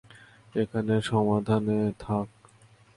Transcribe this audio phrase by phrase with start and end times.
[0.55, 2.27] এখানে সাবধানে থাক।